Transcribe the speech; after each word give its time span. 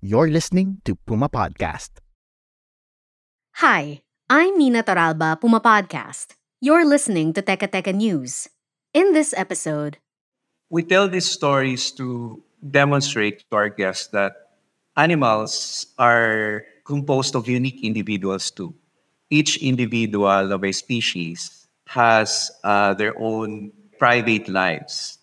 You're 0.00 0.28
listening 0.30 0.78
to 0.84 0.94
Puma 0.94 1.28
Podcast. 1.28 1.90
Hi, 3.62 4.02
I'm 4.28 4.58
Nina 4.58 4.82
Torralba, 4.82 5.40
Puma 5.40 5.60
Podcast. 5.60 6.36
You're 6.60 6.84
listening 6.84 7.32
to 7.34 7.42
Teka 7.42 7.68
Teka 7.70 7.94
News. 7.94 8.48
In 8.92 9.12
this 9.12 9.34
episode, 9.36 9.98
We 10.70 10.82
tell 10.82 11.06
these 11.08 11.28
stories 11.30 11.92
to 12.02 12.42
demonstrate 12.60 13.44
to 13.50 13.56
our 13.56 13.68
guests 13.70 14.08
that 14.10 14.32
animals 14.96 15.86
are 15.98 16.64
composed 16.84 17.36
of 17.36 17.46
unique 17.48 17.84
individuals 17.84 18.50
too. 18.50 18.74
Each 19.30 19.56
individual 19.62 20.52
of 20.52 20.64
a 20.64 20.72
species 20.72 21.68
has 21.88 22.50
uh, 22.64 22.94
their 22.94 23.14
own 23.20 23.72
private 23.98 24.48
lives. 24.48 25.18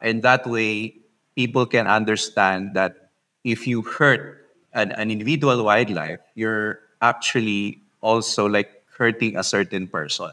And 0.00 0.22
that 0.22 0.46
way, 0.46 0.98
people 1.36 1.66
can 1.66 1.86
understand 1.86 2.74
that 2.74 3.12
if 3.44 3.66
you 3.66 3.82
hurt 3.82 4.48
an, 4.72 4.92
an 4.92 5.10
individual 5.10 5.62
wildlife, 5.64 6.20
you're 6.34 6.80
actually 7.02 7.80
also 8.00 8.46
like 8.48 8.82
hurting 8.96 9.36
a 9.36 9.44
certain 9.44 9.86
person. 9.86 10.32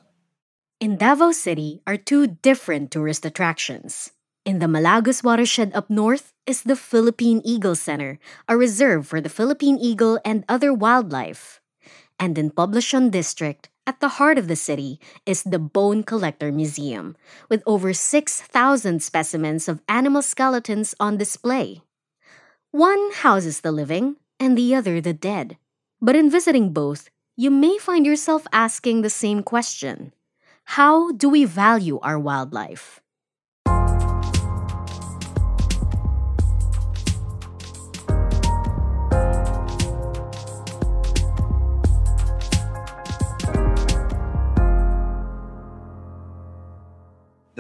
in 0.80 0.98
Davao 0.98 1.32
City 1.32 1.82
are 1.88 1.96
two 1.96 2.28
different 2.44 2.92
tourist 2.92 3.26
attractions. 3.26 4.12
In 4.44 4.60
the 4.60 4.68
Malagos 4.68 5.24
watershed 5.24 5.72
up 5.72 5.90
north 5.90 6.34
is 6.46 6.64
the 6.64 6.76
Philippine 6.76 7.40
Eagle 7.46 7.76
Center, 7.76 8.20
a 8.50 8.58
reserve 8.58 9.08
for 9.08 9.22
the 9.22 9.32
Philippine 9.32 9.80
eagle 9.80 10.20
and 10.26 10.44
other 10.50 10.74
wildlife. 10.74 11.62
And 12.20 12.38
in 12.38 12.52
Poblacion 12.52 13.12
District, 13.12 13.70
at 13.86 14.00
the 14.00 14.20
heart 14.20 14.38
of 14.38 14.48
the 14.48 14.56
city, 14.56 15.00
is 15.26 15.44
the 15.44 15.60
Bone 15.60 16.04
Collector 16.04 16.52
Museum, 16.52 17.16
with 17.50 17.64
over 17.66 17.94
6,000 17.94 19.04
specimens 19.04 19.68
of 19.68 19.82
animal 19.88 20.22
skeletons 20.22 20.96
on 21.00 21.18
display. 21.18 21.82
One 22.72 23.12
houses 23.12 23.62
the 23.62 23.72
living, 23.72 24.16
and 24.40 24.58
the 24.58 24.74
other 24.76 25.00
the 25.00 25.14
dead. 25.14 25.58
But 26.02 26.16
in 26.16 26.30
visiting 26.30 26.74
both, 26.74 27.10
you 27.36 27.50
may 27.50 27.78
find 27.78 28.06
yourself 28.06 28.48
asking 28.52 29.02
the 29.02 29.10
same 29.10 29.44
question 29.44 30.14
How 30.76 31.12
do 31.12 31.30
we 31.30 31.46
value 31.46 32.00
our 32.00 32.20
wildlife? 32.20 33.00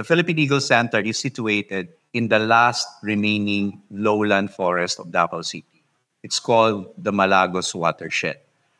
The 0.03 0.19
Philippine 0.19 0.39
Eagle 0.39 0.59
Center 0.59 0.99
is 0.99 1.15
situated 1.17 1.95
in 2.11 2.27
the 2.27 2.37
last 2.37 2.85
remaining 3.03 3.83
lowland 3.89 4.51
forest 4.51 4.99
of 4.99 5.09
Davao 5.15 5.39
City. 5.43 5.79
It's 6.21 6.41
called 6.41 6.91
the 6.97 7.13
Malagos 7.13 7.73
Watershed. 7.73 8.35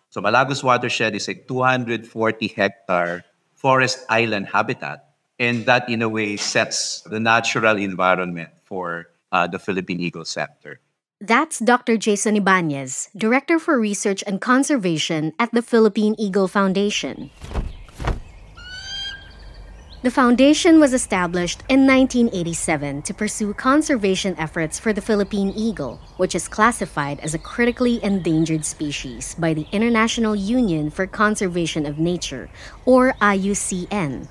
So 0.09 0.19
Malagos 0.19 0.67
Watershed 0.67 1.15
is 1.15 1.29
a 1.29 1.35
240 1.35 2.11
hectare 2.49 3.23
forest 3.55 4.03
island 4.09 4.51
habitat, 4.51 5.15
and 5.39 5.65
that 5.65 5.87
in 5.87 6.01
a 6.01 6.09
way 6.09 6.35
sets 6.35 6.99
the 7.07 7.21
natural 7.21 7.77
environment 7.77 8.49
for 8.65 9.07
uh, 9.31 9.47
the 9.47 9.59
Philippine 9.59 10.01
Eagle 10.01 10.25
Center. 10.25 10.81
That's 11.21 11.59
Dr. 11.59 11.95
Jason 11.95 12.35
Ibanez, 12.35 13.07
Director 13.15 13.59
for 13.59 13.79
Research 13.79 14.25
and 14.27 14.41
Conservation 14.41 15.31
at 15.39 15.53
the 15.53 15.61
Philippine 15.61 16.15
Eagle 16.19 16.49
Foundation. 16.49 17.31
The 20.03 20.11
foundation 20.11 20.81
was 20.81 20.91
established 20.91 21.63
in 21.69 21.87
1987 21.87 23.03
to 23.03 23.13
pursue 23.13 23.53
conservation 23.53 24.35
efforts 24.37 24.77
for 24.77 24.91
the 24.91 24.99
Philippine 24.99 25.53
eagle, 25.55 25.95
which 26.17 26.35
is 26.35 26.49
classified 26.49 27.21
as 27.21 27.33
a 27.33 27.39
critically 27.39 28.03
endangered 28.03 28.65
species 28.65 29.33
by 29.39 29.53
the 29.53 29.65
International 29.71 30.35
Union 30.35 30.89
for 30.89 31.07
Conservation 31.07 31.85
of 31.85 31.99
Nature, 31.99 32.49
or 32.83 33.13
IUCN. 33.21 34.27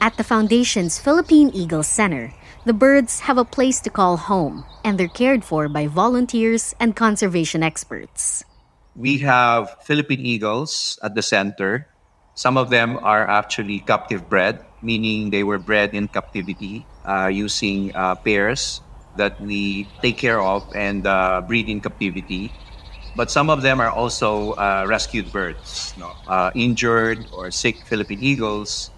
At 0.00 0.16
the 0.16 0.24
foundation's 0.24 0.98
Philippine 0.98 1.50
Eagle 1.52 1.82
Center, 1.82 2.32
the 2.64 2.72
birds 2.72 3.20
have 3.28 3.36
a 3.36 3.44
place 3.44 3.78
to 3.80 3.90
call 3.90 4.16
home, 4.16 4.64
and 4.82 4.96
they're 4.96 5.12
cared 5.12 5.44
for 5.44 5.68
by 5.68 5.86
volunteers 5.86 6.74
and 6.80 6.96
conservation 6.96 7.62
experts. 7.62 8.42
We 8.96 9.18
have 9.18 9.84
Philippine 9.84 10.24
eagles 10.24 10.98
at 11.02 11.14
the 11.14 11.20
center. 11.20 11.88
Some 12.32 12.56
of 12.56 12.70
them 12.70 12.96
are 13.02 13.28
actually 13.28 13.80
captive 13.80 14.30
bred, 14.30 14.64
meaning 14.82 15.30
they 15.30 15.44
were 15.44 15.58
bred 15.58 15.94
in 15.94 16.08
captivity 16.08 16.88
uh, 17.04 17.28
using 17.32 17.92
uh, 17.94 18.14
pairs 18.16 18.82
that 19.14 19.40
we 19.40 19.92
take 20.02 20.18
care 20.18 20.40
of 20.40 20.64
and 20.74 21.06
uh, 21.06 21.42
breed 21.46 21.68
in 21.68 21.80
captivity. 21.80 22.54
But 23.14 23.30
some 23.30 23.50
of 23.50 23.62
them 23.62 23.80
are 23.80 23.90
also 23.90 24.52
uh, 24.52 24.84
rescued 24.86 25.32
birds, 25.32 25.94
no? 25.96 26.16
uh, 26.26 26.50
injured 26.54 27.28
or 27.32 27.50
sick 27.50 27.84
Philippine 27.86 28.22
eagles 28.22 28.90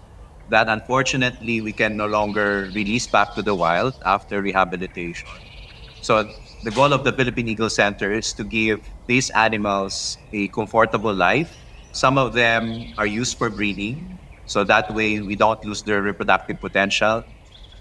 that 0.47 0.67
unfortunately 0.69 1.61
we 1.61 1.73
can 1.73 1.97
no 1.97 2.05
longer 2.05 2.69
release 2.73 3.07
back 3.07 3.33
to 3.35 3.41
the 3.41 3.55
wild 3.55 3.95
after 4.05 4.41
rehabilitation. 4.41 5.29
So 6.01 6.33
the 6.63 6.71
goal 6.71 6.93
of 6.93 7.03
the 7.03 7.11
Philippine 7.13 7.47
Eagle 7.47 7.69
Center 7.69 8.11
is 8.11 8.33
to 8.33 8.43
give 8.43 8.93
these 9.07 9.29
animals 9.31 10.17
a 10.31 10.47
comfortable 10.49 11.13
life. 11.13 11.57
Some 11.91 12.17
of 12.17 12.33
them 12.33 12.93
are 12.97 13.05
used 13.07 13.37
for 13.37 13.49
breeding, 13.49 14.19
so 14.45 14.63
that 14.63 14.93
way 14.93 15.21
we 15.21 15.35
don't 15.35 15.63
lose 15.65 15.83
their 15.83 16.01
reproductive 16.01 16.59
potential. 16.59 17.23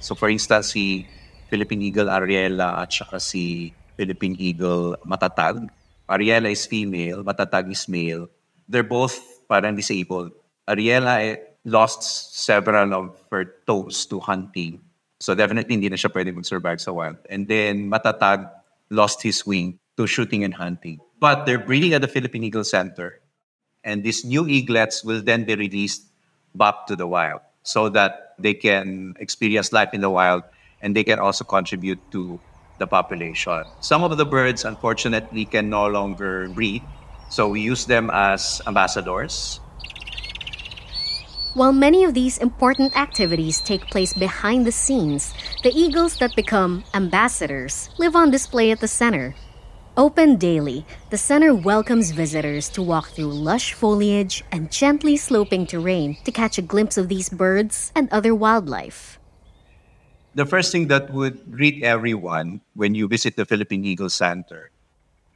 So 0.01 0.15
for 0.15 0.29
instance, 0.29 0.73
si 0.73 1.07
Philippine 1.53 1.83
Eagle 1.83 2.09
Ariela 2.09 2.81
at 2.81 2.93
saka 2.93 3.21
si 3.21 3.77
Philippine 3.97 4.41
Eagle 4.41 4.97
Matatag. 5.05 5.69
Ariela 6.09 6.49
is 6.51 6.65
female, 6.65 7.23
Matatag 7.23 7.71
is 7.71 7.85
male. 7.89 8.29
They're 8.69 8.89
both 8.89 9.21
parang 9.49 9.77
disabled. 9.77 10.33
Ariela 10.65 11.21
eh, 11.21 11.37
lost 11.65 12.03
several 12.33 12.95
of 12.95 13.21
her 13.31 13.45
toes 13.67 14.07
to 14.07 14.19
hunting. 14.21 14.81
So 15.21 15.35
definitely 15.37 15.77
hindi 15.77 15.93
na 15.93 16.01
siya 16.01 16.11
pwede 16.11 16.35
mag-survive 16.35 16.81
sa 16.81 16.91
wild. 16.91 17.21
And 17.29 17.47
then 17.47 17.93
Matatag 17.93 18.49
lost 18.91 19.23
his 19.23 19.45
wing 19.47 19.79
to 19.97 20.09
shooting 20.09 20.43
and 20.43 20.55
hunting. 20.55 20.99
But 21.21 21.45
they're 21.45 21.63
breeding 21.63 21.93
at 21.95 22.01
the 22.01 22.09
Philippine 22.09 22.43
Eagle 22.43 22.65
Center. 22.65 23.21
And 23.85 24.03
these 24.03 24.25
new 24.25 24.49
eaglets 24.49 25.05
will 25.05 25.23
then 25.23 25.45
be 25.45 25.55
released 25.55 26.09
back 26.55 26.87
to 26.87 26.97
the 26.97 27.07
wild 27.07 27.41
so 27.63 27.89
that 27.89 28.35
they 28.39 28.55
can 28.55 29.15
experience 29.19 29.73
life 29.73 29.91
in 29.93 30.01
the 30.01 30.11
wild 30.11 30.43
and 30.81 30.97
they 30.97 31.05
can 31.05 31.19
also 31.19 31.45
contribute 31.45 31.99
to 32.11 32.41
the 32.79 32.87
population. 32.87 33.65
Some 33.81 34.03
of 34.03 34.17
the 34.17 34.27
birds, 34.27 34.65
unfortunately, 34.65 35.45
can 35.45 35.71
no 35.71 35.87
longer 35.87 36.49
breed. 36.49 36.83
So 37.31 37.49
we 37.49 37.61
use 37.61 37.87
them 37.87 38.11
as 38.13 38.61
ambassadors. 38.67 39.61
While 41.55 41.73
many 41.73 42.03
of 42.05 42.15
these 42.15 42.39
important 42.39 42.97
activities 42.97 43.61
take 43.61 43.85
place 43.93 44.15
behind 44.15 44.67
the 44.67 44.73
scenes, 44.73 45.35
the 45.63 45.71
eagles 45.71 46.17
that 46.17 46.35
become 46.35 46.83
ambassadors 46.95 47.91
live 47.99 48.17
on 48.17 48.31
display 48.31 48.71
at 48.73 48.81
the 48.81 48.89
center. 48.89 49.35
Open 49.93 50.37
daily, 50.37 50.87
the 51.11 51.19
center 51.19 51.55
welcomes 51.55 52.13
visitors 52.13 52.71
to 52.71 52.81
walk 52.81 53.11
through 53.13 53.29
lush 53.29 53.75
foliage 53.75 54.43
and 54.51 54.73
gently 54.73 55.19
sloping 55.19 55.67
terrain 55.67 56.17
to 56.25 56.33
catch 56.33 56.57
a 56.57 56.65
glimpse 56.65 56.97
of 56.97 57.09
these 57.13 57.29
birds 57.29 57.93
and 57.95 58.09
other 58.09 58.35
wildlife. 58.35 59.21
The 60.35 60.47
first 60.47 60.73
thing 60.73 60.89
that 60.89 61.13
would 61.13 61.53
greet 61.53 61.85
everyone 61.85 62.63
when 62.73 62.95
you 62.95 63.07
visit 63.07 63.37
the 63.37 63.45
Philippine 63.45 63.85
Eagle 63.85 64.09
Center 64.09 64.71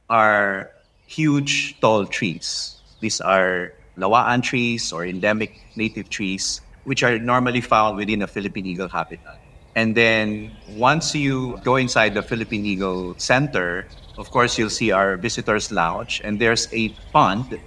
are 0.09 0.71
huge 1.05 1.79
tall 1.79 2.07
trees. 2.07 2.81
These 2.99 3.21
are 3.21 3.73
lawaan 3.95 4.41
trees 4.41 4.91
or 4.91 5.05
endemic 5.05 5.53
native 5.75 6.09
trees, 6.09 6.61
which 6.83 7.03
are 7.03 7.19
normally 7.19 7.61
found 7.61 7.95
within 7.95 8.23
a 8.23 8.27
Philippine 8.27 8.65
eagle 8.65 8.89
habitat. 8.89 9.37
And 9.75 9.93
then 9.93 10.49
once 10.73 11.13
you 11.13 11.61
go 11.63 11.75
inside 11.75 12.15
the 12.15 12.23
Philippine 12.23 12.65
Eagle 12.65 13.13
Center, 13.19 13.85
of 14.17 14.29
course, 14.31 14.57
you'll 14.57 14.69
see 14.69 14.91
our 14.91 15.17
visitors' 15.17 15.71
lounge, 15.71 16.21
and 16.23 16.39
there's 16.39 16.67
a 16.73 16.89
pond 17.13 17.59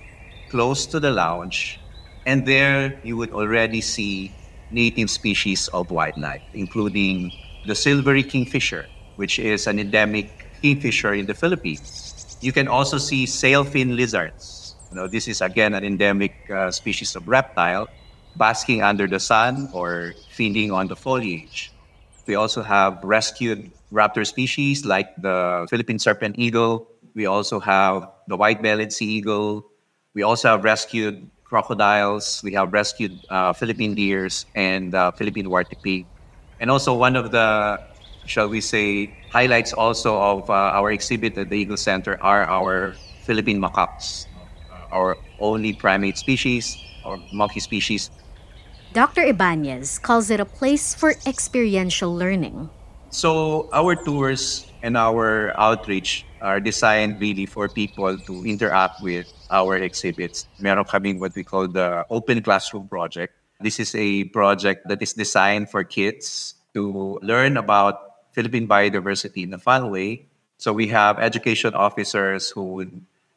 close 0.48 0.86
to 0.88 1.00
the 1.00 1.10
lounge. 1.10 1.80
And 2.26 2.46
there 2.46 3.00
you 3.04 3.16
would 3.16 3.32
already 3.32 3.80
see 3.80 4.36
native 4.70 5.10
species 5.10 5.68
of 5.68 5.90
wildlife, 5.90 6.42
including 6.52 7.32
the 7.64 7.74
silvery 7.74 8.22
kingfisher, 8.22 8.90
which 9.16 9.38
is 9.38 9.66
an 9.66 9.78
endemic 9.78 10.50
kingfisher 10.60 11.14
in 11.14 11.26
the 11.26 11.34
Philippines. 11.34 12.38
You 12.40 12.52
can 12.52 12.68
also 12.68 12.98
see 12.98 13.26
sailfin 13.26 13.96
lizards. 13.96 14.76
You 14.90 14.96
know, 14.96 15.08
this 15.08 15.28
is 15.28 15.40
again 15.40 15.74
an 15.74 15.84
endemic 15.84 16.48
uh, 16.50 16.70
species 16.70 17.14
of 17.14 17.28
reptile 17.28 17.88
basking 18.36 18.82
under 18.82 19.06
the 19.06 19.20
sun 19.20 19.68
or 19.72 20.14
feeding 20.28 20.70
on 20.72 20.88
the 20.88 20.96
foliage. 20.96 21.72
We 22.26 22.34
also 22.34 22.62
have 22.62 23.00
rescued 23.02 23.72
raptor 23.92 24.26
species 24.26 24.84
like 24.84 25.14
the 25.20 25.66
Philippine 25.70 25.98
serpent 25.98 26.36
eagle. 26.38 26.88
We 27.14 27.26
also 27.26 27.60
have 27.60 28.08
the 28.28 28.36
white-bellied 28.36 28.92
sea 28.92 29.06
eagle. 29.06 29.66
We 30.14 30.22
also 30.22 30.48
have 30.48 30.64
rescued 30.64 31.28
crocodiles. 31.44 32.40
We 32.44 32.52
have 32.54 32.72
rescued 32.72 33.18
uh, 33.28 33.52
Philippine 33.52 33.94
deers 33.94 34.46
and 34.54 34.94
uh, 34.94 35.10
Philippine 35.12 35.50
warty 35.50 35.76
pig. 35.82 36.06
And 36.60 36.70
also 36.70 36.94
one 36.94 37.16
of 37.16 37.32
the, 37.32 37.80
shall 38.26 38.48
we 38.48 38.60
say, 38.60 39.12
highlights 39.30 39.72
also 39.72 40.16
of 40.16 40.50
uh, 40.50 40.78
our 40.78 40.92
exhibit 40.92 41.36
at 41.38 41.50
the 41.50 41.56
Eagle 41.56 41.76
Center 41.76 42.22
are 42.22 42.44
our 42.44 42.94
Philippine 43.24 43.60
macaques, 43.60 44.26
our 44.92 45.16
only 45.40 45.72
primate 45.72 46.18
species 46.18 46.76
or 47.04 47.18
monkey 47.32 47.60
species 47.60 48.10
Dr. 48.92 49.22
Ibanez 49.22 50.00
calls 50.00 50.30
it 50.30 50.40
a 50.40 50.44
place 50.44 50.96
for 50.96 51.14
experiential 51.24 52.10
learning. 52.10 52.70
So, 53.10 53.68
our 53.72 53.96
tours 53.96 54.70
and 54.82 54.96
our 54.96 55.50
outreach 55.58 56.24
are 56.40 56.60
designed 56.60 57.20
really 57.20 57.44
for 57.44 57.68
people 57.68 58.16
to 58.16 58.44
interact 58.46 59.02
with 59.02 59.26
our 59.50 59.76
exhibits. 59.76 60.46
Meron 60.60 60.84
kaming 60.84 61.18
what 61.18 61.34
we 61.34 61.42
call 61.42 61.66
the 61.66 62.06
Open 62.08 62.40
Classroom 62.40 62.86
Project. 62.86 63.34
This 63.58 63.80
is 63.80 63.94
a 63.98 64.24
project 64.30 64.86
that 64.86 65.02
is 65.02 65.12
designed 65.12 65.70
for 65.70 65.82
kids 65.82 66.54
to 66.74 67.18
learn 67.20 67.56
about 67.56 68.30
Philippine 68.30 68.68
biodiversity 68.68 69.42
in 69.42 69.52
a 69.54 69.58
fun 69.58 69.90
way. 69.90 70.26
So 70.58 70.72
we 70.72 70.86
have 70.88 71.18
education 71.18 71.74
officers 71.74 72.48
who 72.48 72.62
would 72.78 72.94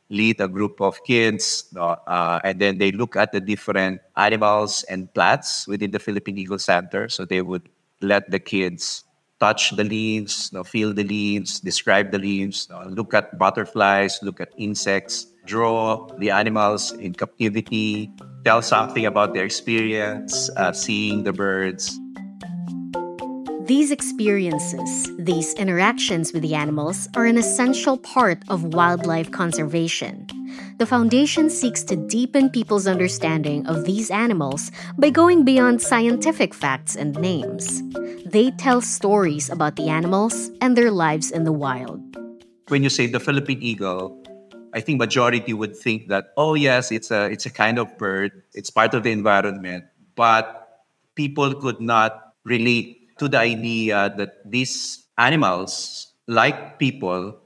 lead 0.10 0.40
a 0.40 0.48
group 0.48 0.82
of 0.82 1.04
kids, 1.04 1.66
uh, 1.76 2.40
and 2.44 2.62
then 2.62 2.78
they 2.78 2.92
look 2.92 3.16
at 3.16 3.32
the 3.32 3.42
different 3.42 4.02
animals 4.16 4.84
and 4.84 5.12
plants 5.16 5.68
within 5.68 5.90
the 5.90 6.00
Philippine 6.00 6.38
Eagle 6.38 6.60
Center. 6.60 7.10
So 7.10 7.26
they 7.26 7.42
would 7.42 7.68
let 8.02 8.30
the 8.30 8.40
kids 8.40 9.04
touch 9.44 9.76
the 9.76 9.84
leaves, 9.84 10.50
you 10.52 10.58
know, 10.58 10.64
feel 10.64 10.94
the 10.94 11.04
leaves, 11.04 11.60
describe 11.60 12.16
the 12.16 12.18
leaves, 12.18 12.68
you 12.70 12.76
know, 12.76 12.88
look 12.88 13.14
at 13.14 13.38
butterflies, 13.38 14.18
look 14.24 14.40
at 14.40 14.48
insects, 14.58 15.28
draw 15.44 16.08
the 16.18 16.32
animals 16.32 16.94
in 16.94 17.12
captivity, 17.12 18.10
tell 18.46 18.62
something 18.62 19.06
about 19.06 19.34
their 19.34 19.44
experience 19.44 20.50
uh, 20.56 20.72
seeing 20.72 21.28
the 21.28 21.34
birds. 21.34 21.92
These 23.68 23.92
experiences, 23.92 25.12
these 25.20 25.54
interactions 25.56 26.32
with 26.32 26.42
the 26.42 26.56
animals, 26.56 27.10
are 27.16 27.26
an 27.26 27.38
essential 27.38 27.98
part 27.98 28.40
of 28.48 28.74
wildlife 28.74 29.32
conservation. 29.32 30.28
The 30.78 30.86
Foundation 30.86 31.50
seeks 31.50 31.84
to 31.86 31.96
deepen 31.96 32.50
people's 32.50 32.88
understanding 32.88 33.66
of 33.68 33.86
these 33.86 34.12
animals 34.12 34.72
by 34.98 35.10
going 35.10 35.46
beyond 35.46 35.82
scientific 35.82 36.54
facts 36.54 36.96
and 36.96 37.14
names. 37.20 37.82
They 38.26 38.52
tell 38.52 38.82
stories 38.82 39.50
about 39.50 39.76
the 39.76 39.90
animals 39.90 40.50
and 40.62 40.76
their 40.76 40.92
lives 40.92 41.32
in 41.32 41.44
the 41.44 41.54
wild. 41.54 42.02
When 42.70 42.84
you 42.84 42.90
say 42.90 43.08
the 43.08 43.20
Philippine 43.20 43.62
eagle, 43.62 44.18
I 44.74 44.82
think 44.82 44.98
majority 44.98 45.54
would 45.54 45.78
think 45.78 46.10
that 46.10 46.34
oh 46.36 46.56
yes, 46.56 46.92
it's 46.92 47.12
a 47.12 47.30
it's 47.30 47.46
a 47.46 47.54
kind 47.54 47.78
of 47.78 47.98
bird, 47.98 48.42
it's 48.54 48.70
part 48.70 48.94
of 48.94 49.04
the 49.04 49.12
environment, 49.12 49.86
but 50.16 50.86
people 51.14 51.54
could 51.54 51.80
not 51.80 52.34
relate 52.44 53.14
to 53.20 53.30
the 53.30 53.38
idea 53.38 54.14
that 54.18 54.42
these 54.50 55.06
animals, 55.18 56.08
like 56.28 56.80
people, 56.80 57.38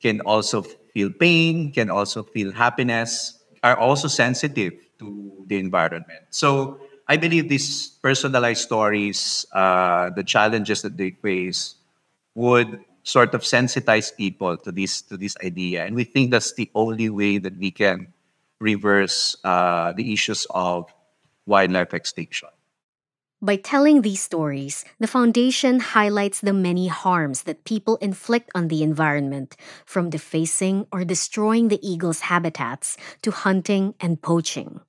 can 0.00 0.20
also 0.22 0.64
feel 0.94 1.10
pain, 1.10 1.72
can 1.72 1.90
also 1.90 2.22
feel 2.22 2.52
happiness, 2.52 3.38
are 3.62 3.76
also 3.76 4.08
sensitive 4.08 4.72
to 4.98 5.44
the 5.48 5.58
environment. 5.58 6.22
So 6.30 6.80
I 7.08 7.16
believe 7.16 7.48
these 7.48 7.88
personalized 8.02 8.62
stories, 8.62 9.44
uh, 9.52 10.10
the 10.10 10.24
challenges 10.24 10.82
that 10.82 10.96
they 10.96 11.10
face, 11.10 11.76
would 12.34 12.80
sort 13.02 13.34
of 13.34 13.42
sensitize 13.42 14.14
people 14.16 14.56
to 14.56 14.72
this 14.72 15.02
to 15.02 15.16
this 15.16 15.36
idea, 15.44 15.84
and 15.84 15.94
we 15.94 16.04
think 16.04 16.30
that's 16.30 16.54
the 16.54 16.70
only 16.74 17.10
way 17.10 17.38
that 17.38 17.56
we 17.58 17.70
can 17.70 18.12
reverse 18.60 19.36
uh, 19.44 19.92
the 19.92 20.12
issues 20.12 20.46
of 20.50 20.88
wildlife 21.46 21.92
extinction. 21.92 22.48
By 23.44 23.60
telling 23.60 24.00
these 24.00 24.24
stories, 24.24 24.88
the 24.96 25.06
Foundation 25.06 25.92
highlights 25.92 26.40
the 26.40 26.56
many 26.56 26.88
harms 26.88 27.42
that 27.44 27.68
people 27.68 28.00
inflict 28.00 28.48
on 28.54 28.72
the 28.72 28.82
environment, 28.82 29.54
from 29.84 30.08
defacing 30.08 30.88
or 30.88 31.04
destroying 31.04 31.68
the 31.68 31.76
eagle's 31.84 32.32
habitats 32.32 32.96
to 33.20 33.30
hunting 33.44 34.00
and 34.00 34.16
poaching. 34.16 34.80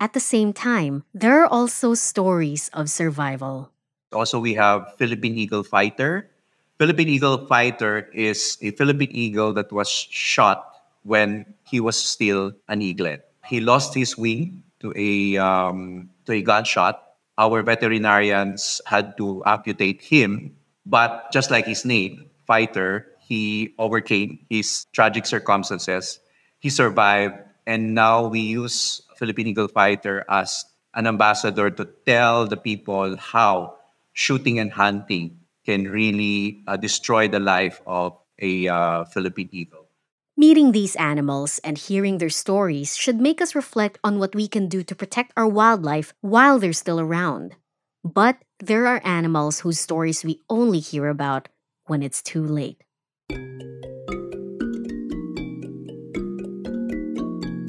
At 0.00 0.16
the 0.16 0.24
same 0.24 0.56
time, 0.56 1.04
there 1.12 1.44
are 1.44 1.46
also 1.46 1.92
stories 1.92 2.72
of 2.72 2.88
survival. 2.88 3.68
Also, 4.08 4.40
we 4.40 4.54
have 4.56 4.96
Philippine 4.96 5.36
Eagle 5.36 5.62
Fighter. 5.62 6.32
Philippine 6.80 7.12
Eagle 7.12 7.44
Fighter 7.44 8.08
is 8.16 8.56
a 8.62 8.72
Philippine 8.72 9.12
eagle 9.12 9.52
that 9.52 9.68
was 9.68 9.92
shot 9.92 10.80
when 11.04 11.44
he 11.68 11.76
was 11.78 12.00
still 12.00 12.56
an 12.72 12.80
eaglet. 12.80 13.28
He 13.44 13.60
lost 13.60 13.92
his 13.92 14.16
wing 14.16 14.64
to 14.80 14.96
a 14.96 15.36
um, 15.36 16.08
to 16.24 16.32
a 16.32 16.40
gunshot 16.40 17.11
our 17.38 17.62
veterinarians 17.62 18.80
had 18.86 19.16
to 19.16 19.42
amputate 19.46 20.02
him. 20.02 20.56
But 20.84 21.30
just 21.32 21.50
like 21.50 21.66
his 21.66 21.84
name, 21.84 22.30
fighter, 22.46 23.08
he 23.20 23.74
overcame 23.78 24.38
his 24.50 24.86
tragic 24.92 25.26
circumstances. 25.26 26.20
He 26.58 26.70
survived, 26.70 27.34
and 27.66 27.94
now 27.94 28.26
we 28.26 28.40
use 28.40 29.02
Philippine 29.16 29.48
Eagle 29.48 29.68
Fighter 29.68 30.24
as 30.28 30.64
an 30.94 31.06
ambassador 31.06 31.70
to 31.70 31.84
tell 32.06 32.46
the 32.46 32.56
people 32.56 33.16
how 33.16 33.76
shooting 34.12 34.58
and 34.58 34.72
hunting 34.72 35.38
can 35.64 35.84
really 35.84 36.62
uh, 36.66 36.76
destroy 36.76 37.28
the 37.28 37.40
life 37.40 37.80
of 37.86 38.18
a 38.38 38.68
uh, 38.68 39.04
Philippine 39.04 39.48
eagle. 39.52 39.86
Meeting 40.34 40.72
these 40.72 40.96
animals 40.96 41.60
and 41.62 41.76
hearing 41.76 42.16
their 42.16 42.30
stories 42.30 42.96
should 42.96 43.20
make 43.20 43.42
us 43.42 43.54
reflect 43.54 43.98
on 44.02 44.18
what 44.18 44.34
we 44.34 44.48
can 44.48 44.66
do 44.66 44.82
to 44.82 44.94
protect 44.94 45.30
our 45.36 45.46
wildlife 45.46 46.14
while 46.22 46.58
they're 46.58 46.72
still 46.72 46.98
around. 46.98 47.54
But 48.02 48.38
there 48.58 48.86
are 48.86 49.02
animals 49.04 49.60
whose 49.60 49.78
stories 49.78 50.24
we 50.24 50.40
only 50.48 50.80
hear 50.80 51.08
about 51.08 51.50
when 51.84 52.02
it's 52.02 52.22
too 52.22 52.42
late. 52.42 52.82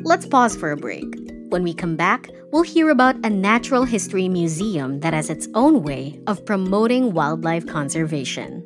Let's 0.05 0.25
pause 0.25 0.55
for 0.55 0.71
a 0.71 0.77
break. 0.77 1.03
When 1.49 1.63
we 1.63 1.73
come 1.73 1.97
back, 1.97 2.29
we'll 2.53 2.63
hear 2.63 2.91
about 2.91 3.17
a 3.25 3.29
natural 3.29 3.83
history 3.83 4.29
museum 4.29 5.01
that 5.01 5.13
has 5.13 5.29
its 5.29 5.49
own 5.53 5.83
way 5.83 6.21
of 6.27 6.45
promoting 6.45 7.11
wildlife 7.11 7.67
conservation. 7.67 8.65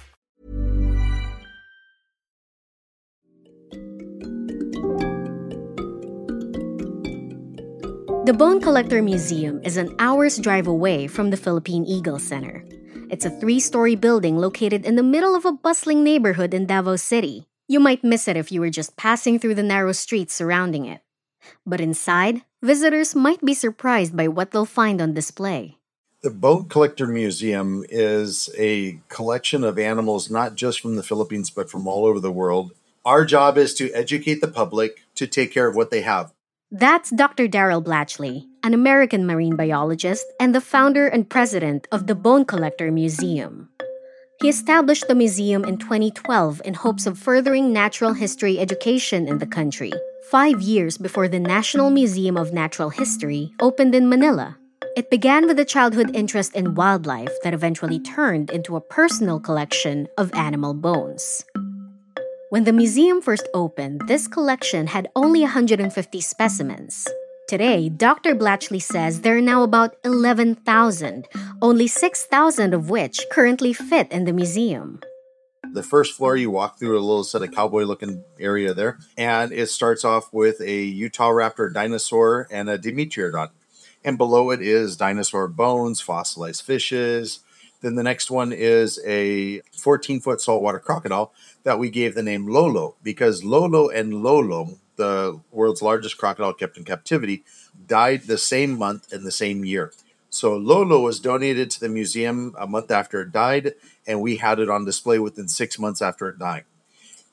The 8.31 8.37
Bone 8.37 8.61
Collector 8.61 9.01
Museum 9.01 9.59
is 9.65 9.75
an 9.75 9.93
hour's 9.99 10.37
drive 10.37 10.65
away 10.65 11.05
from 11.05 11.31
the 11.31 11.35
Philippine 11.35 11.83
Eagle 11.83 12.17
Center. 12.17 12.63
It's 13.09 13.25
a 13.25 13.29
three 13.29 13.59
story 13.59 13.95
building 13.95 14.37
located 14.37 14.85
in 14.85 14.95
the 14.95 15.03
middle 15.03 15.35
of 15.35 15.43
a 15.43 15.51
bustling 15.51 16.01
neighborhood 16.01 16.53
in 16.53 16.65
Davao 16.65 16.95
City. 16.95 17.45
You 17.67 17.81
might 17.81 18.05
miss 18.05 18.29
it 18.29 18.37
if 18.37 18.49
you 18.49 18.61
were 18.61 18.69
just 18.69 18.95
passing 18.95 19.37
through 19.37 19.55
the 19.55 19.63
narrow 19.63 19.91
streets 19.91 20.33
surrounding 20.33 20.85
it. 20.85 21.01
But 21.65 21.81
inside, 21.81 22.43
visitors 22.61 23.15
might 23.15 23.43
be 23.43 23.53
surprised 23.53 24.15
by 24.15 24.29
what 24.29 24.51
they'll 24.51 24.65
find 24.65 25.01
on 25.01 25.13
display. 25.13 25.79
The 26.21 26.29
Bone 26.29 26.69
Collector 26.69 27.07
Museum 27.07 27.83
is 27.89 28.49
a 28.57 29.01
collection 29.09 29.65
of 29.65 29.77
animals 29.77 30.31
not 30.31 30.55
just 30.55 30.79
from 30.79 30.95
the 30.95 31.03
Philippines 31.03 31.49
but 31.49 31.69
from 31.69 31.85
all 31.85 32.05
over 32.05 32.21
the 32.21 32.31
world. 32.31 32.71
Our 33.03 33.25
job 33.25 33.57
is 33.57 33.73
to 33.73 33.91
educate 33.91 34.39
the 34.39 34.47
public 34.47 35.01
to 35.15 35.27
take 35.27 35.51
care 35.51 35.67
of 35.67 35.75
what 35.75 35.91
they 35.91 36.03
have. 36.03 36.31
That's 36.73 37.09
Dr. 37.09 37.49
Darrell 37.49 37.83
Blatchley, 37.83 38.47
an 38.63 38.73
American 38.73 39.27
marine 39.27 39.57
biologist 39.57 40.25
and 40.39 40.55
the 40.55 40.61
founder 40.61 41.05
and 41.05 41.29
president 41.29 41.85
of 41.91 42.07
the 42.07 42.15
Bone 42.15 42.45
Collector 42.45 42.93
Museum. 42.93 43.67
He 44.39 44.47
established 44.47 45.09
the 45.09 45.13
museum 45.13 45.65
in 45.65 45.77
2012 45.77 46.61
in 46.63 46.73
hopes 46.75 47.05
of 47.05 47.19
furthering 47.19 47.73
natural 47.73 48.13
history 48.13 48.57
education 48.57 49.27
in 49.27 49.39
the 49.39 49.45
country, 49.45 49.91
five 50.29 50.61
years 50.61 50.97
before 50.97 51.27
the 51.27 51.41
National 51.41 51.89
Museum 51.89 52.37
of 52.37 52.53
Natural 52.53 52.89
History 52.89 53.51
opened 53.59 53.93
in 53.93 54.07
Manila. 54.07 54.57
It 54.95 55.09
began 55.09 55.47
with 55.47 55.59
a 55.59 55.65
childhood 55.65 56.15
interest 56.15 56.55
in 56.55 56.75
wildlife 56.75 57.33
that 57.43 57.53
eventually 57.53 57.99
turned 57.99 58.49
into 58.49 58.77
a 58.77 58.81
personal 58.81 59.41
collection 59.41 60.07
of 60.17 60.33
animal 60.35 60.73
bones. 60.73 61.43
When 62.51 62.65
the 62.65 62.73
museum 62.73 63.21
first 63.21 63.47
opened, 63.53 64.09
this 64.09 64.27
collection 64.27 64.87
had 64.87 65.07
only 65.15 65.39
150 65.39 66.19
specimens. 66.19 67.07
Today, 67.47 67.87
Dr. 67.87 68.35
Blatchley 68.35 68.81
says 68.81 69.21
there 69.21 69.37
are 69.37 69.41
now 69.41 69.63
about 69.63 69.95
11,000, 70.03 71.29
only 71.61 71.87
6,000 71.87 72.73
of 72.73 72.89
which 72.89 73.25
currently 73.31 73.71
fit 73.71 74.11
in 74.11 74.25
the 74.25 74.33
museum. 74.33 74.99
The 75.71 75.81
first 75.81 76.13
floor, 76.13 76.35
you 76.35 76.51
walk 76.51 76.77
through 76.77 76.99
a 76.99 76.99
little 76.99 77.23
set 77.23 77.41
of 77.41 77.53
cowboy 77.53 77.83
looking 77.83 78.21
area 78.37 78.73
there, 78.73 78.99
and 79.17 79.53
it 79.53 79.67
starts 79.67 80.03
off 80.03 80.33
with 80.33 80.59
a 80.59 80.93
Utahraptor 80.93 81.73
dinosaur 81.73 82.49
and 82.51 82.69
a 82.69 82.77
Dimetrodon. 82.77 83.51
And 84.03 84.17
below 84.17 84.51
it 84.51 84.61
is 84.61 84.97
dinosaur 84.97 85.47
bones, 85.47 86.01
fossilized 86.01 86.63
fishes. 86.63 87.39
Then 87.81 87.95
the 87.95 88.03
next 88.03 88.29
one 88.29 88.53
is 88.53 88.99
a 89.05 89.61
14 89.73 90.21
foot 90.21 90.39
saltwater 90.39 90.79
crocodile 90.79 91.33
that 91.63 91.79
we 91.79 91.89
gave 91.89 92.15
the 92.15 92.23
name 92.23 92.47
Lolo 92.47 92.95
because 93.03 93.43
Lolo 93.43 93.89
and 93.89 94.13
Lolong, 94.13 94.77
the 94.95 95.41
world's 95.51 95.81
largest 95.81 96.17
crocodile 96.17 96.53
kept 96.53 96.77
in 96.77 96.83
captivity, 96.83 97.43
died 97.87 98.23
the 98.23 98.37
same 98.37 98.77
month 98.77 99.11
in 99.11 99.23
the 99.23 99.31
same 99.31 99.65
year. 99.65 99.91
So 100.29 100.55
Lolo 100.55 101.01
was 101.01 101.19
donated 101.19 101.69
to 101.71 101.79
the 101.79 101.89
museum 101.89 102.55
a 102.57 102.65
month 102.65 102.89
after 102.89 103.21
it 103.21 103.33
died, 103.33 103.73
and 104.07 104.21
we 104.21 104.37
had 104.37 104.59
it 104.59 104.69
on 104.69 104.85
display 104.85 105.19
within 105.19 105.49
six 105.49 105.77
months 105.77 106.01
after 106.01 106.29
it 106.29 106.39
died. 106.39 106.63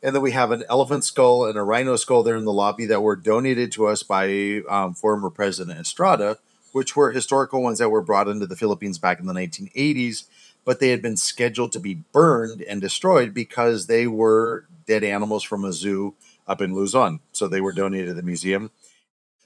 And 0.02 0.14
then 0.14 0.22
we 0.22 0.32
have 0.32 0.50
an 0.50 0.64
elephant 0.68 1.04
skull 1.04 1.46
and 1.46 1.56
a 1.58 1.62
rhino 1.62 1.96
skull 1.96 2.22
there 2.22 2.36
in 2.36 2.44
the 2.44 2.52
lobby 2.52 2.86
that 2.86 3.02
were 3.02 3.16
donated 3.16 3.70
to 3.72 3.86
us 3.86 4.02
by 4.02 4.62
um, 4.68 4.94
former 4.94 5.30
President 5.30 5.78
Estrada, 5.78 6.38
which 6.78 6.96
were 6.96 7.12
historical 7.12 7.62
ones 7.62 7.78
that 7.78 7.90
were 7.90 8.00
brought 8.00 8.28
into 8.28 8.46
the 8.46 8.56
Philippines 8.56 8.98
back 8.98 9.20
in 9.20 9.26
the 9.26 9.34
1980s 9.34 10.24
but 10.68 10.80
they 10.80 10.90
had 10.90 11.00
been 11.00 11.16
scheduled 11.16 11.72
to 11.72 11.80
be 11.80 11.94
burned 12.12 12.60
and 12.60 12.78
destroyed 12.78 13.32
because 13.32 13.86
they 13.86 14.06
were 14.06 14.66
dead 14.86 15.02
animals 15.02 15.42
from 15.42 15.64
a 15.64 15.72
zoo 15.72 16.14
up 16.46 16.60
in 16.60 16.74
Luzon. 16.74 17.20
So 17.32 17.48
they 17.48 17.62
were 17.62 17.72
donated 17.72 18.08
to 18.08 18.12
the 18.12 18.22
museum. 18.22 18.70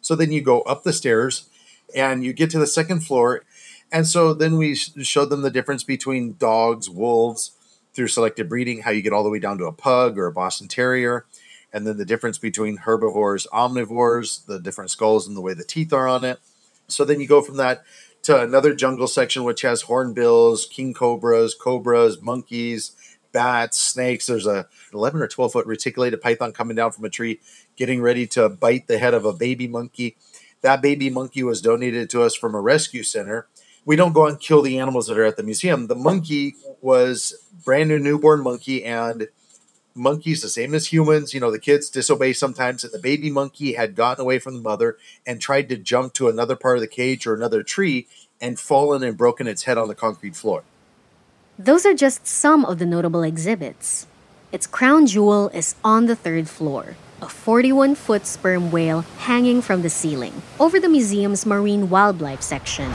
So 0.01 0.17
then 0.17 0.33
you 0.33 0.43
go 0.43 0.63
up 0.63 0.83
the 0.83 0.93
stairs 0.93 1.49
and 1.95 2.25
you 2.25 2.33
get 2.33 2.51
to 2.51 2.59
the 2.59 2.67
second 2.67 3.07
floor. 3.07 3.45
And 3.93 4.05
so 4.05 4.35
then 4.35 4.57
we 4.57 4.75
showed 4.75 5.31
them 5.31 5.43
the 5.43 5.51
difference 5.53 5.85
between 5.85 6.35
dogs, 6.41 6.91
wolves, 6.91 7.53
through 7.95 8.09
selective 8.09 8.49
breeding, 8.49 8.81
how 8.81 8.91
you 8.91 9.01
get 9.01 9.13
all 9.13 9.23
the 9.23 9.31
way 9.31 9.39
down 9.39 9.59
to 9.59 9.67
a 9.67 9.73
pug 9.73 10.19
or 10.19 10.27
a 10.27 10.33
Boston 10.33 10.67
Terrier, 10.67 11.25
and 11.73 11.87
then 11.87 11.99
the 11.99 12.05
difference 12.05 12.39
between 12.39 12.79
herbivores, 12.79 13.47
omnivores, 13.53 14.45
the 14.47 14.59
different 14.59 14.91
skulls 14.91 15.29
and 15.29 15.37
the 15.37 15.41
way 15.41 15.55
the 15.55 15.63
teeth 15.63 15.93
are 15.93 16.09
on 16.09 16.25
it. 16.25 16.41
So 16.95 17.05
then 17.05 17.21
you 17.21 17.27
go 17.27 17.43
from 17.43 17.57
that 17.57 17.85
to 18.23 18.41
another 18.41 18.75
jungle 18.75 19.07
section 19.07 19.45
which 19.45 19.63
has 19.63 19.83
hornbills, 19.83 20.67
king 20.67 20.95
cobras, 20.95 21.55
cobras, 21.55 22.21
monkeys, 22.23 22.93
bats, 23.33 23.79
snakes. 23.79 24.27
There's 24.27 24.47
a 24.47 24.69
11 24.93 25.21
or 25.23 25.29
12 25.29 25.53
foot 25.53 25.67
reticulated 25.67 26.21
python 26.21 26.53
coming 26.53 26.77
down 26.77 26.93
from 26.93 27.05
a 27.05 27.11
tree, 27.11 27.41
getting 27.77 28.01
ready 28.01 28.27
to 28.29 28.49
bite 28.49 28.87
the 28.87 28.99
head 28.99 29.15
of 29.15 29.25
a 29.25 29.33
baby 29.33 29.67
monkey. 29.67 30.17
That 30.61 30.83
baby 30.83 31.11
monkey 31.11 31.43
was 31.43 31.61
donated 31.61 32.09
to 32.11 32.23
us 32.23 32.37
from 32.37 32.55
a 32.55 32.61
rescue 32.61 33.03
center. 33.03 33.49
We 33.85 33.97
don't 33.97 34.13
go 34.13 34.27
and 34.27 34.39
kill 34.39 34.63
the 34.63 34.79
animals 34.79 35.09
that 35.09 35.19
are 35.19 35.25
at 35.25 35.37
the 35.37 35.43
museum. 35.43 35.89
The 35.89 35.97
monkey 35.97 36.55
was 36.81 37.49
brand 37.65 37.89
new 37.89 37.99
newborn 37.99 38.43
monkey 38.43 38.85
and 38.85 39.27
monkeys 39.95 40.43
the 40.43 40.49
same 40.49 40.75
as 40.75 40.93
humans. 40.93 41.35
You 41.35 41.41
know, 41.41 41.51
the 41.51 41.59
kids 41.59 41.91
disobey 41.91 42.33
sometimes, 42.33 42.85
and 42.85 42.93
the 42.93 42.99
baby 42.99 43.31
monkey 43.31 43.75
had 43.75 43.95
gotten 43.95 44.23
away 44.23 44.39
from 44.39 44.55
the 44.55 44.63
mother 44.63 44.97
and 45.27 45.41
tried 45.41 45.69
to 45.69 45.77
jump 45.77 46.15
to 46.15 46.29
another 46.29 46.57
part 46.57 46.77
of 46.77 46.81
the 46.81 46.89
cage 46.89 47.27
or 47.27 47.35
another 47.35 47.63
tree 47.63 48.07
and 48.41 48.59
fallen 48.59 49.03
and 49.03 49.17
broken 49.17 49.47
its 49.47 49.65
head 49.65 49.79
on 49.79 49.89
the 49.89 49.95
concrete 49.95 50.37
floor. 50.37 50.65
Those 51.59 51.87
are 51.87 51.95
just 51.95 52.27
some 52.27 52.65
of 52.65 52.79
the 52.79 52.87
notable 52.87 53.23
exhibits. 53.23 54.07
Its 54.51 54.67
crown 54.67 55.07
jewel 55.07 55.49
is 55.51 55.75
on 55.85 56.07
the 56.07 56.17
third 56.17 56.49
floor, 56.49 56.97
a 57.21 57.29
41 57.29 57.95
foot 57.95 58.27
sperm 58.27 58.71
whale 58.71 59.03
hanging 59.19 59.63
from 59.63 59.83
the 59.83 59.91
ceiling 59.91 60.43
over 60.59 60.81
the 60.81 60.89
museum's 60.89 61.47
marine 61.47 61.89
wildlife 61.89 62.43
section. 62.43 62.91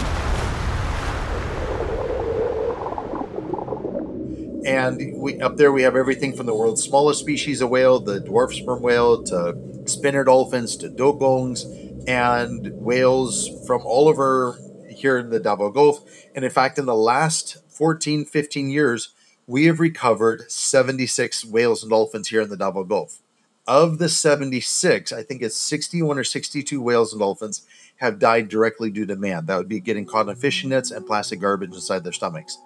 And 4.67 5.13
we 5.15 5.39
up 5.39 5.55
there 5.55 5.71
we 5.71 5.83
have 5.83 5.95
everything 5.95 6.35
from 6.35 6.45
the 6.45 6.53
world's 6.53 6.83
smallest 6.83 7.21
species 7.21 7.61
of 7.61 7.69
whale, 7.69 7.99
the 7.99 8.19
dwarf 8.19 8.53
sperm 8.53 8.81
whale, 8.81 9.23
to 9.23 9.57
spinner 9.85 10.25
dolphins, 10.25 10.75
to 10.77 10.89
dugongs, 10.89 11.63
and 12.07 12.71
whales 12.73 13.49
from 13.65 13.81
all 13.85 14.09
over 14.09 14.59
here 14.89 15.17
in 15.17 15.29
the 15.29 15.39
Davao 15.39 15.69
Gulf. 15.69 16.03
And 16.35 16.43
in 16.43 16.51
fact, 16.51 16.77
in 16.77 16.85
the 16.85 16.95
last 16.95 17.57
14, 17.69 18.25
15 18.25 18.69
years, 18.69 19.13
we 19.45 19.65
have 19.65 19.79
recovered 19.79 20.51
76 20.51 21.45
whales 21.45 21.81
and 21.81 21.89
dolphins 21.89 22.27
here 22.27 22.41
in 22.41 22.49
the 22.49 22.57
Davao 22.57 22.83
Gulf. 22.83 23.21
Of 23.65 23.99
the 23.99 24.09
76, 24.09 25.13
I 25.13 25.23
think 25.23 25.41
it's 25.41 25.57
61 25.57 26.17
or 26.17 26.23
62 26.23 26.81
whales 26.81 27.13
and 27.13 27.19
dolphins 27.19 27.65
have 27.97 28.19
died 28.19 28.49
directly 28.49 28.89
due 28.89 29.05
to 29.05 29.15
man. 29.15 29.45
That 29.45 29.57
would 29.57 29.69
be 29.69 29.79
getting 29.79 30.05
caught 30.05 30.27
in 30.27 30.35
fishing 30.35 30.69
nets 30.69 30.91
and 30.91 31.05
plastic 31.05 31.39
garbage 31.39 31.73
inside 31.73 32.03
their 32.03 32.13
stomachs. 32.13 32.57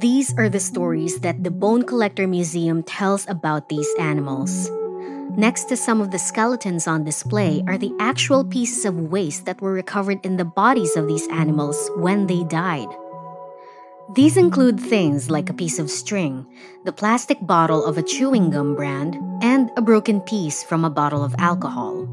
These 0.00 0.32
are 0.38 0.48
the 0.48 0.60
stories 0.60 1.20
that 1.20 1.44
the 1.44 1.50
Bone 1.50 1.82
Collector 1.82 2.26
Museum 2.26 2.82
tells 2.82 3.28
about 3.28 3.68
these 3.68 3.88
animals. 3.98 4.70
Next 5.36 5.64
to 5.64 5.76
some 5.76 6.00
of 6.00 6.10
the 6.10 6.18
skeletons 6.18 6.88
on 6.88 7.04
display 7.04 7.62
are 7.68 7.76
the 7.76 7.92
actual 8.00 8.42
pieces 8.42 8.86
of 8.86 9.12
waste 9.12 9.44
that 9.44 9.60
were 9.60 9.74
recovered 9.74 10.24
in 10.24 10.38
the 10.38 10.46
bodies 10.46 10.96
of 10.96 11.06
these 11.06 11.28
animals 11.28 11.90
when 11.96 12.28
they 12.28 12.44
died. 12.44 12.88
These 14.14 14.38
include 14.38 14.80
things 14.80 15.28
like 15.28 15.50
a 15.50 15.60
piece 15.60 15.78
of 15.78 15.90
string, 15.90 16.46
the 16.86 16.96
plastic 16.96 17.36
bottle 17.42 17.84
of 17.84 17.98
a 17.98 18.02
chewing 18.02 18.48
gum 18.48 18.74
brand, 18.74 19.20
and 19.44 19.70
a 19.76 19.82
broken 19.82 20.22
piece 20.22 20.64
from 20.64 20.82
a 20.82 20.88
bottle 20.88 21.22
of 21.22 21.34
alcohol. 21.36 22.08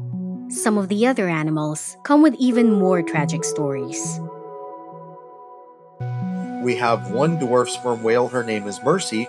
Some 0.50 0.76
of 0.76 0.90
the 0.90 1.06
other 1.06 1.26
animals 1.26 1.96
come 2.04 2.20
with 2.20 2.34
even 2.34 2.70
more 2.70 3.00
tragic 3.00 3.44
stories. 3.44 4.20
We 6.62 6.76
have 6.76 7.10
one 7.12 7.38
dwarf 7.38 7.68
sperm 7.68 8.02
whale. 8.02 8.28
Her 8.28 8.42
name 8.42 8.66
is 8.66 8.82
Mercy. 8.82 9.24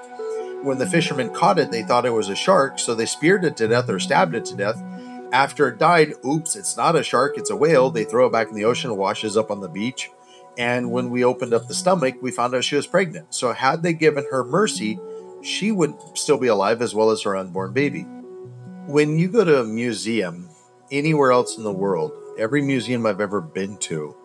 When 0.64 0.78
the 0.78 0.88
fishermen 0.88 1.34
caught 1.34 1.60
it, 1.60 1.72
they 1.72 1.84
thought 1.84 2.06
it 2.06 2.14
was 2.14 2.28
a 2.28 2.36
shark, 2.36 2.80
so 2.80 2.94
they 2.96 3.06
speared 3.06 3.46
it 3.46 3.56
to 3.58 3.68
death 3.68 3.88
or 3.88 4.00
stabbed 4.00 4.36
it 4.36 4.46
to 4.46 4.56
death. 4.56 4.82
After 5.32 5.70
it 5.70 5.78
died, 5.78 6.14
oops, 6.26 6.56
it's 6.56 6.76
not 6.76 6.96
a 6.96 7.04
shark, 7.04 7.38
it's 7.38 7.52
a 7.52 7.56
whale. 7.56 7.92
They 7.92 8.04
throw 8.04 8.26
it 8.26 8.32
back 8.32 8.50
in 8.50 8.56
the 8.56 8.66
ocean, 8.66 8.98
washes 8.98 9.38
up 9.38 9.52
on 9.52 9.62
the 9.62 9.70
beach. 9.70 10.10
And 10.58 10.92
when 10.92 11.12
we 11.12 11.24
opened 11.24 11.54
up 11.54 11.68
the 11.68 11.74
stomach, 11.76 12.16
we 12.22 12.32
found 12.32 12.56
out 12.56 12.64
she 12.64 12.76
was 12.76 12.88
pregnant. 12.88 13.34
So, 13.34 13.54
had 13.54 13.84
they 13.84 13.94
given 13.94 14.26
her 14.32 14.44
mercy, 14.44 15.00
she 15.42 15.72
would 15.72 15.94
still 16.16 16.38
be 16.38 16.48
alive 16.48 16.82
as 16.82 16.96
well 16.96 17.12
as 17.12 17.22
her 17.22 17.38
unborn 17.38 17.72
baby. 17.74 18.02
When 18.88 19.18
you 19.18 19.30
go 19.30 19.46
to 19.46 19.62
a 19.62 19.64
museum 19.64 20.50
anywhere 20.92 21.32
else 21.32 21.58
in 21.58 21.64
the 21.64 21.72
world, 21.72 22.12
every 22.38 22.62
museum 22.64 23.06
I've 23.06 23.22
ever 23.22 23.40
been 23.40 23.78
to 23.78 24.16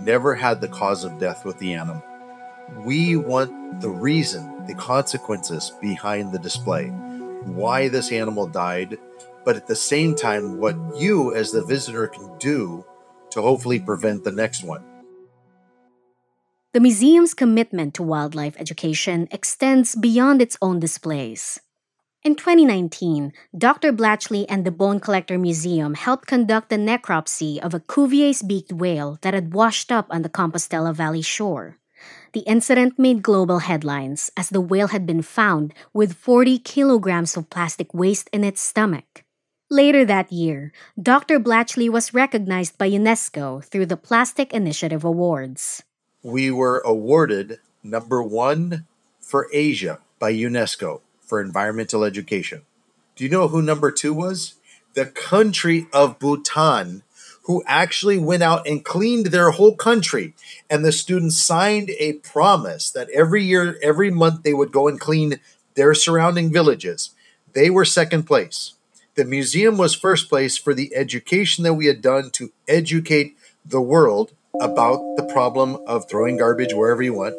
never 0.00 0.34
had 0.34 0.60
the 0.60 0.68
cause 0.68 1.04
of 1.04 1.18
death 1.18 1.44
with 1.44 1.58
the 1.58 1.72
animal. 1.72 2.02
We 2.84 3.16
want 3.16 3.80
the 3.80 3.90
reason, 3.90 4.66
the 4.66 4.74
consequences 4.74 5.72
behind 5.80 6.32
the 6.32 6.38
display, 6.38 6.88
why 7.44 7.88
this 7.88 8.12
animal 8.12 8.46
died, 8.46 8.98
but 9.44 9.56
at 9.56 9.66
the 9.66 9.76
same 9.76 10.14
time, 10.14 10.58
what 10.58 10.76
you 10.96 11.34
as 11.34 11.52
the 11.52 11.64
visitor 11.64 12.06
can 12.06 12.38
do 12.38 12.84
to 13.30 13.42
hopefully 13.42 13.80
prevent 13.80 14.24
the 14.24 14.32
next 14.32 14.64
one. 14.64 14.82
The 16.72 16.80
museum's 16.80 17.34
commitment 17.34 17.94
to 17.94 18.02
wildlife 18.02 18.56
education 18.58 19.28
extends 19.30 19.94
beyond 19.94 20.42
its 20.42 20.56
own 20.60 20.80
displays. 20.80 21.60
In 22.24 22.36
2019, 22.36 23.32
Dr. 23.56 23.92
Blatchley 23.92 24.46
and 24.48 24.64
the 24.64 24.70
Bone 24.70 24.98
Collector 24.98 25.38
Museum 25.38 25.92
helped 25.92 26.26
conduct 26.26 26.70
the 26.70 26.76
necropsy 26.76 27.60
of 27.60 27.74
a 27.74 27.80
Cuvier's 27.80 28.42
beaked 28.42 28.72
whale 28.72 29.18
that 29.20 29.34
had 29.34 29.52
washed 29.52 29.92
up 29.92 30.06
on 30.08 30.22
the 30.22 30.30
Compostela 30.30 30.94
Valley 30.94 31.20
shore. 31.20 31.78
The 32.32 32.40
incident 32.40 32.98
made 32.98 33.22
global 33.22 33.60
headlines 33.60 34.30
as 34.36 34.50
the 34.50 34.60
whale 34.60 34.88
had 34.88 35.06
been 35.06 35.22
found 35.22 35.72
with 35.92 36.16
40 36.16 36.58
kilograms 36.58 37.36
of 37.36 37.50
plastic 37.50 37.94
waste 37.94 38.28
in 38.32 38.42
its 38.42 38.60
stomach. 38.60 39.24
Later 39.70 40.04
that 40.04 40.30
year, 40.30 40.72
Dr. 41.00 41.40
Blatchley 41.40 41.88
was 41.88 42.14
recognized 42.14 42.76
by 42.76 42.90
UNESCO 42.90 43.64
through 43.64 43.86
the 43.86 43.96
Plastic 43.96 44.52
Initiative 44.52 45.04
Awards. 45.04 45.82
We 46.22 46.50
were 46.50 46.82
awarded 46.84 47.58
number 47.82 48.22
one 48.22 48.86
for 49.20 49.48
Asia 49.52 50.00
by 50.18 50.32
UNESCO 50.32 51.00
for 51.20 51.40
environmental 51.40 52.04
education. 52.04 52.62
Do 53.16 53.24
you 53.24 53.30
know 53.30 53.48
who 53.48 53.62
number 53.62 53.90
two 53.90 54.12
was? 54.12 54.54
The 54.94 55.06
country 55.06 55.86
of 55.92 56.18
Bhutan 56.18 57.02
who 57.44 57.62
actually 57.66 58.18
went 58.18 58.42
out 58.42 58.66
and 58.66 58.84
cleaned 58.84 59.26
their 59.26 59.50
whole 59.50 59.74
country. 59.74 60.34
And 60.70 60.84
the 60.84 60.92
students 60.92 61.36
signed 61.36 61.90
a 61.98 62.14
promise 62.14 62.90
that 62.90 63.10
every 63.10 63.44
year, 63.44 63.78
every 63.82 64.10
month, 64.10 64.42
they 64.42 64.54
would 64.54 64.72
go 64.72 64.88
and 64.88 64.98
clean 64.98 65.40
their 65.74 65.94
surrounding 65.94 66.52
villages. 66.52 67.10
They 67.52 67.70
were 67.70 67.84
second 67.84 68.24
place. 68.24 68.74
The 69.14 69.24
museum 69.24 69.76
was 69.76 69.94
first 69.94 70.28
place 70.28 70.56
for 70.58 70.74
the 70.74 70.94
education 70.96 71.64
that 71.64 71.74
we 71.74 71.86
had 71.86 72.02
done 72.02 72.30
to 72.32 72.50
educate 72.66 73.36
the 73.64 73.80
world 73.80 74.32
about 74.60 74.98
the 75.16 75.24
problem 75.32 75.76
of 75.86 76.08
throwing 76.08 76.38
garbage 76.38 76.72
wherever 76.72 77.02
you 77.02 77.14
want. 77.14 77.34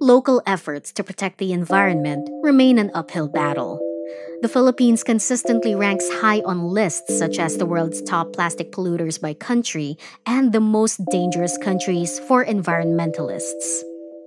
Local 0.00 0.42
efforts 0.46 0.92
to 0.94 1.04
protect 1.04 1.38
the 1.38 1.52
environment 1.52 2.28
remain 2.42 2.78
an 2.78 2.90
uphill 2.92 3.28
battle. 3.28 3.91
The 4.42 4.48
Philippines 4.48 5.04
consistently 5.04 5.74
ranks 5.74 6.08
high 6.20 6.40
on 6.40 6.64
lists 6.64 7.16
such 7.16 7.38
as 7.38 7.56
the 7.56 7.66
world's 7.66 8.02
top 8.02 8.32
plastic 8.32 8.72
polluters 8.72 9.20
by 9.20 9.34
country 9.34 9.96
and 10.26 10.52
the 10.52 10.60
most 10.60 11.00
dangerous 11.10 11.56
countries 11.58 12.18
for 12.18 12.44
environmentalists. 12.44 13.82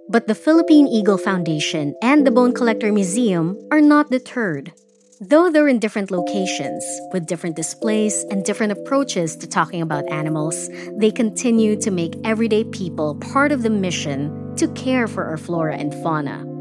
But 0.08 0.28
the 0.28 0.36
Philippine 0.36 0.88
Eagle 0.88 1.18
Foundation 1.18 1.96
and 2.02 2.26
the 2.26 2.32
Bone 2.32 2.54
Collector 2.54 2.94
Museum 2.94 3.60
are 3.72 3.82
not 3.82 4.10
deterred. 4.10 4.72
Though 5.20 5.50
they're 5.50 5.68
in 5.68 5.80
different 5.80 6.12
locations, 6.12 6.86
with 7.12 7.26
different 7.26 7.56
displays 7.56 8.24
and 8.30 8.46
different 8.46 8.74
approaches 8.74 9.36
to 9.38 9.48
talking 9.48 9.82
about 9.82 10.10
animals, 10.12 10.70
they 10.98 11.10
continue 11.10 11.76
to 11.82 11.90
make 11.90 12.16
everyday 12.24 12.64
people 12.66 13.16
part 13.16 13.52
of 13.52 13.64
the 13.64 13.70
mission 13.70 14.56
to 14.58 14.68
care 14.70 15.08
for 15.08 15.26
our 15.26 15.38
flora 15.38 15.76
and 15.76 15.94
fauna. 16.04 16.55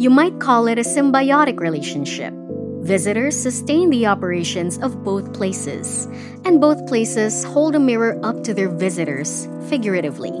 You 0.00 0.08
might 0.08 0.40
call 0.40 0.66
it 0.66 0.78
a 0.78 0.80
symbiotic 0.80 1.60
relationship. 1.60 2.32
Visitors 2.80 3.36
sustain 3.36 3.90
the 3.90 4.06
operations 4.06 4.78
of 4.78 5.04
both 5.04 5.34
places, 5.34 6.06
and 6.46 6.58
both 6.58 6.86
places 6.86 7.44
hold 7.44 7.74
a 7.74 7.78
mirror 7.78 8.18
up 8.22 8.42
to 8.44 8.54
their 8.54 8.70
visitors, 8.70 9.46
figuratively, 9.68 10.32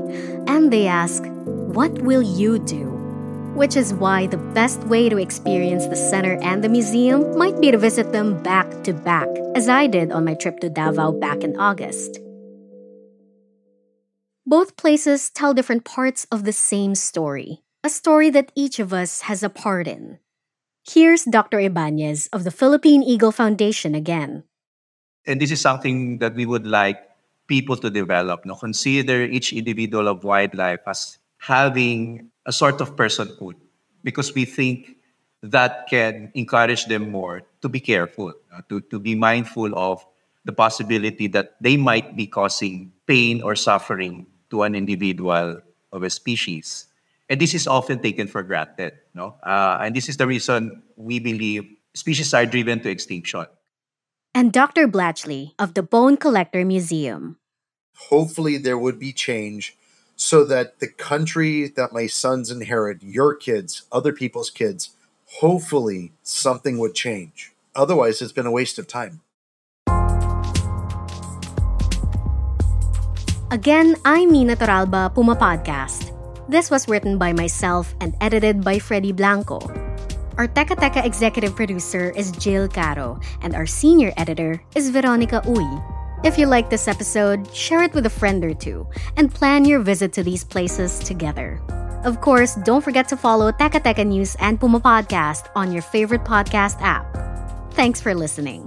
and 0.46 0.72
they 0.72 0.86
ask, 0.86 1.22
What 1.76 1.92
will 2.00 2.22
you 2.22 2.58
do? 2.58 2.86
Which 3.54 3.76
is 3.76 3.92
why 3.92 4.28
the 4.28 4.38
best 4.38 4.82
way 4.84 5.10
to 5.10 5.18
experience 5.18 5.84
the 5.84 5.94
center 5.94 6.38
and 6.40 6.64
the 6.64 6.70
museum 6.70 7.36
might 7.36 7.60
be 7.60 7.70
to 7.70 7.76
visit 7.76 8.12
them 8.12 8.42
back 8.42 8.82
to 8.84 8.94
back, 8.94 9.28
as 9.54 9.68
I 9.68 9.88
did 9.88 10.10
on 10.10 10.24
my 10.24 10.32
trip 10.32 10.60
to 10.60 10.70
Davao 10.70 11.12
back 11.12 11.44
in 11.44 11.60
August. 11.60 12.18
Both 14.46 14.78
places 14.78 15.28
tell 15.28 15.52
different 15.52 15.84
parts 15.84 16.26
of 16.32 16.44
the 16.44 16.54
same 16.54 16.94
story, 16.94 17.60
a 17.82 17.88
story 17.88 18.30
that 18.30 18.52
each 18.54 18.78
of 18.78 18.92
us 18.92 19.22
has 19.22 19.42
a 19.42 19.48
part 19.48 19.88
in. 19.88 20.18
Here's 20.84 21.24
Dr. 21.24 21.60
Ibanez 21.60 22.28
of 22.32 22.44
the 22.44 22.50
Philippine 22.50 23.02
Eagle 23.02 23.32
Foundation 23.32 23.94
again. 23.94 24.44
And 25.26 25.40
this 25.40 25.50
is 25.50 25.60
something 25.60 26.18
that 26.18 26.34
we 26.34 26.46
would 26.46 26.66
like 26.66 27.00
people 27.46 27.76
to 27.76 27.90
develop. 27.90 28.44
No? 28.44 28.54
Consider 28.54 29.24
each 29.24 29.52
individual 29.52 30.08
of 30.08 30.24
wildlife 30.24 30.80
as 30.86 31.18
having 31.38 32.30
a 32.46 32.52
sort 32.52 32.80
of 32.80 32.96
personhood 32.96 33.56
because 34.04 34.34
we 34.34 34.44
think 34.44 34.96
that 35.42 35.86
can 35.88 36.30
encourage 36.34 36.86
them 36.86 37.10
more 37.10 37.42
to 37.62 37.68
be 37.68 37.80
careful, 37.80 38.32
to, 38.68 38.80
to 38.92 38.98
be 38.98 39.14
mindful 39.14 39.72
of 39.76 40.04
the 40.44 40.52
possibility 40.52 41.28
that 41.28 41.56
they 41.60 41.76
might 41.76 42.16
be 42.16 42.26
causing 42.26 42.92
pain 43.06 43.42
or 43.42 43.54
suffering 43.54 44.26
to 44.50 44.62
an 44.62 44.74
individual 44.74 45.60
of 45.92 46.02
a 46.02 46.10
species. 46.10 46.89
And 47.30 47.40
this 47.40 47.54
is 47.54 47.68
often 47.68 48.02
taken 48.02 48.26
for 48.26 48.42
granted. 48.42 48.98
No? 49.14 49.36
Uh, 49.40 49.78
and 49.80 49.94
this 49.94 50.08
is 50.08 50.16
the 50.16 50.26
reason 50.26 50.82
we 50.96 51.20
believe 51.20 51.64
species 51.94 52.34
are 52.34 52.44
driven 52.44 52.80
to 52.80 52.90
extinction. 52.90 53.46
And 54.34 54.52
Dr. 54.52 54.88
Blatchley 54.88 55.54
of 55.56 55.74
the 55.74 55.82
Bone 55.82 56.16
Collector 56.16 56.64
Museum. 56.64 57.38
Hopefully, 58.10 58.58
there 58.58 58.78
would 58.78 58.98
be 58.98 59.12
change 59.12 59.76
so 60.16 60.44
that 60.44 60.80
the 60.80 60.88
country 60.88 61.68
that 61.68 61.92
my 61.92 62.06
sons 62.06 62.50
inherit, 62.50 63.02
your 63.02 63.34
kids, 63.34 63.86
other 63.92 64.12
people's 64.12 64.50
kids, 64.50 64.90
hopefully 65.38 66.12
something 66.22 66.78
would 66.78 66.94
change. 66.94 67.52
Otherwise, 67.76 68.20
it's 68.20 68.32
been 68.32 68.46
a 68.46 68.50
waste 68.50 68.78
of 68.78 68.88
time. 68.88 69.20
Again, 73.50 73.96
I'm 74.04 74.30
Nina 74.30 74.56
Torralba, 74.56 75.14
Puma 75.14 75.36
Podcast. 75.36 76.09
This 76.50 76.68
was 76.68 76.88
written 76.88 77.16
by 77.16 77.32
myself 77.32 77.94
and 78.00 78.16
edited 78.20 78.64
by 78.64 78.80
Freddie 78.80 79.14
Blanco. 79.14 79.62
Our 80.34 80.50
Teka 80.50 80.74
Teka 80.74 81.06
executive 81.06 81.54
producer 81.54 82.10
is 82.10 82.32
Jill 82.32 82.66
Caro, 82.66 83.20
and 83.40 83.54
our 83.54 83.70
senior 83.70 84.10
editor 84.16 84.58
is 84.74 84.90
Veronica 84.90 85.46
Uy. 85.46 85.62
If 86.26 86.42
you 86.42 86.50
like 86.50 86.68
this 86.68 86.88
episode, 86.88 87.46
share 87.54 87.84
it 87.86 87.94
with 87.94 88.04
a 88.06 88.10
friend 88.10 88.42
or 88.42 88.52
two, 88.52 88.82
and 89.16 89.32
plan 89.32 89.64
your 89.64 89.78
visit 89.78 90.12
to 90.18 90.24
these 90.26 90.42
places 90.42 90.98
together. 90.98 91.62
Of 92.02 92.20
course, 92.20 92.58
don't 92.66 92.82
forget 92.82 93.06
to 93.14 93.16
follow 93.16 93.52
Teka 93.52 93.86
Teka 93.86 94.02
News 94.02 94.34
and 94.42 94.58
Puma 94.58 94.80
Podcast 94.80 95.46
on 95.54 95.70
your 95.70 95.86
favorite 95.86 96.26
podcast 96.26 96.82
app. 96.82 97.06
Thanks 97.78 98.02
for 98.02 98.10
listening. 98.10 98.66